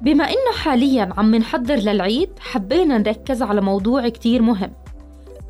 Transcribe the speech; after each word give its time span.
بما 0.00 0.24
إنه 0.24 0.52
حاليا 0.56 1.10
عم 1.16 1.34
نحضر 1.34 1.74
للعيد 1.74 2.30
حبينا 2.40 2.98
نركز 2.98 3.42
على 3.42 3.60
موضوع 3.60 4.08
كتير 4.08 4.42
مهم. 4.42 4.72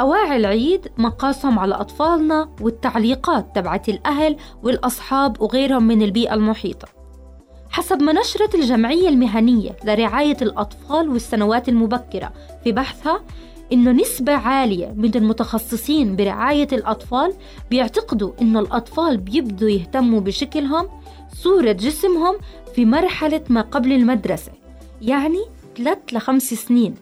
أواعي 0.00 0.36
العيد 0.36 0.88
مقاسهم 0.98 1.58
على 1.58 1.74
أطفالنا 1.74 2.48
والتعليقات 2.60 3.46
تبعت 3.54 3.88
الأهل 3.88 4.36
والأصحاب 4.62 5.40
وغيرهم 5.42 5.82
من 5.82 6.02
البيئة 6.02 6.34
المحيطة. 6.34 6.88
حسب 7.70 8.02
ما 8.02 8.12
نشرت 8.12 8.54
الجمعية 8.54 9.08
المهنية 9.08 9.76
لرعاية 9.84 10.36
الأطفال 10.42 11.08
والسنوات 11.08 11.68
المبكرة 11.68 12.32
في 12.64 12.72
بحثها 12.72 13.20
إنه 13.72 13.92
نسبة 13.92 14.32
عالية 14.32 14.94
من 14.96 15.14
المتخصصين 15.14 16.16
برعاية 16.16 16.68
الأطفال 16.72 17.32
بيعتقدوا 17.70 18.32
إنه 18.40 18.60
الأطفال 18.60 19.16
بيبدوا 19.16 19.68
يهتموا 19.68 20.20
بشكلهم 20.20 20.88
صورة 21.42 21.72
جسمهم 21.72 22.36
في 22.74 22.84
مرحلة 22.84 23.42
ما 23.48 23.60
قبل 23.60 23.92
المدرسة 23.92 24.52
يعني 25.02 25.40
3 25.76 26.00
لخمس 26.12 26.54
سنين. 26.54 26.94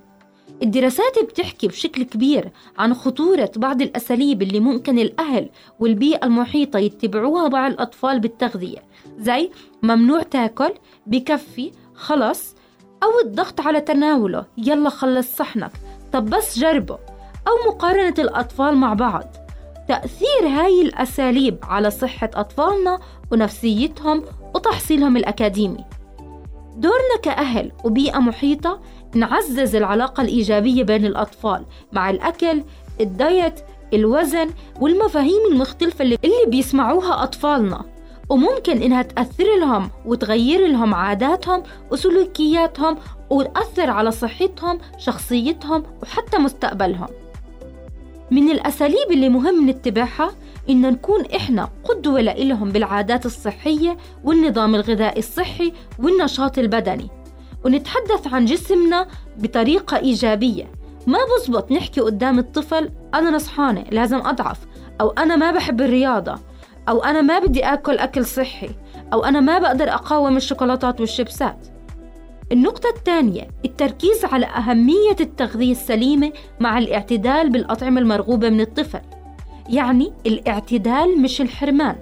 الدراسات 0.62 1.24
بتحكي 1.24 1.68
بشكل 1.68 2.02
كبير 2.02 2.50
عن 2.78 2.94
خطورة 2.94 3.50
بعض 3.56 3.82
الأساليب 3.82 4.42
اللي 4.42 4.60
ممكن 4.60 4.98
الأهل 4.98 5.48
والبيئة 5.80 6.26
المحيطة 6.26 6.78
يتبعوها 6.78 7.48
مع 7.48 7.66
الأطفال 7.66 8.20
بالتغذية 8.20 8.78
زي 9.18 9.50
ممنوع 9.82 10.22
تاكل 10.22 10.70
بكفي 11.06 11.72
خلص 11.94 12.54
أو 13.02 13.08
الضغط 13.24 13.60
على 13.60 13.80
تناوله 13.80 14.44
يلا 14.58 14.90
خلص 14.90 15.36
صحنك. 15.36 15.72
طب 16.12 16.24
بس 16.24 16.58
جربه 16.58 16.98
أو 17.48 17.72
مقارنة 17.72 18.14
الأطفال 18.18 18.76
مع 18.76 18.94
بعض. 18.94 19.24
تأثير 19.88 20.46
هاي 20.46 20.82
الأساليب 20.82 21.58
على 21.62 21.90
صحة 21.90 22.30
أطفالنا 22.34 22.98
ونفسيتهم 23.32 24.24
وتحصيلهم 24.54 25.16
الأكاديمي. 25.16 25.84
دورنا 26.76 27.16
كأهل 27.22 27.72
وبيئة 27.84 28.18
محيطة 28.18 28.80
نعزز 29.14 29.76
العلاقة 29.76 30.20
الإيجابية 30.20 30.82
بين 30.82 31.06
الأطفال 31.06 31.64
مع 31.92 32.10
الأكل 32.10 32.62
الدايت 33.00 33.60
الوزن 33.94 34.50
والمفاهيم 34.80 35.52
المختلفة 35.52 36.04
اللي 36.04 36.18
بيسمعوها 36.46 37.22
أطفالنا. 37.22 37.84
وممكن 38.28 38.82
إنها 38.82 39.02
تأثر 39.02 39.44
لهم 39.60 39.90
وتغير 40.04 40.66
لهم 40.66 40.94
عاداتهم 40.94 41.62
وسلوكياتهم 41.90 42.96
وتأثر 43.30 43.90
على 43.90 44.10
صحتهم 44.10 44.78
شخصيتهم 44.98 45.82
وحتى 46.02 46.38
مستقبلهم. 46.38 47.08
من 48.30 48.50
الأساليب 48.50 49.10
اللي 49.10 49.28
مهم 49.28 49.70
نتبعها 49.70 50.30
إن 50.70 50.90
نكون 50.90 51.24
إحنا 51.36 51.68
قدوة 51.84 52.20
لإلهم 52.20 52.70
بالعادات 52.70 53.26
الصحية 53.26 53.96
والنظام 54.24 54.74
الغذائي 54.74 55.18
الصحي 55.18 55.72
والنشاط 55.98 56.58
البدني. 56.58 57.08
ونتحدث 57.64 58.26
عن 58.26 58.44
جسمنا 58.44 59.06
بطريقة 59.36 59.96
إيجابية. 59.96 60.72
ما 61.06 61.18
بزبط 61.36 61.72
نحكي 61.72 62.00
قدام 62.00 62.38
الطفل 62.38 62.90
أنا 63.14 63.30
نصحانة 63.30 63.84
لازم 63.90 64.26
أضعف 64.26 64.58
أو 65.00 65.08
أنا 65.10 65.36
ما 65.36 65.50
بحب 65.50 65.80
الرياضة. 65.80 66.38
أو 66.88 67.04
أنا 67.04 67.20
ما 67.20 67.38
بدي 67.38 67.64
آكل 67.64 67.98
أكل 67.98 68.26
صحي 68.26 68.70
أو 69.12 69.24
أنا 69.24 69.40
ما 69.40 69.58
بقدر 69.58 69.88
أقاوم 69.88 70.36
الشوكولاتات 70.36 71.00
والشيبسات. 71.00 71.66
النقطة 72.52 72.88
الثانية 72.96 73.48
التركيز 73.64 74.24
على 74.24 74.46
أهمية 74.46 75.16
التغذية 75.20 75.72
السليمة 75.72 76.32
مع 76.60 76.78
الاعتدال 76.78 77.50
بالأطعمة 77.50 78.00
المرغوبة 78.00 78.50
من 78.50 78.60
الطفل. 78.60 79.00
يعني 79.68 80.12
الاعتدال 80.26 81.22
مش 81.22 81.40
الحرمان. 81.40 81.96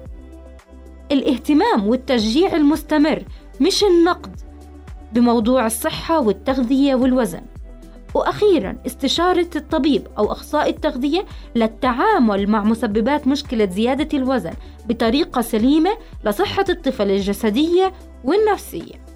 الاهتمام 1.11 1.87
والتشجيع 1.87 2.55
المستمر 2.55 3.23
مش 3.61 3.83
النقد 3.83 4.41
بموضوع 5.13 5.65
الصحة 5.65 6.19
والتغذية 6.19 6.95
والوزن. 6.95 7.41
وأخيرا 8.17 8.77
استشارة 8.85 9.49
الطبيب 9.55 10.07
أو 10.17 10.31
أخصائي 10.31 10.69
التغذية 10.69 11.25
للتعامل 11.55 12.49
مع 12.49 12.63
مسببات 12.63 13.27
مشكلة 13.27 13.65
زيادة 13.65 14.17
الوزن 14.17 14.53
بطريقة 14.89 15.41
سليمة 15.41 15.97
لصحة 16.25 16.65
الطفل 16.69 17.11
الجسدية 17.11 17.93
والنفسية. 18.23 19.06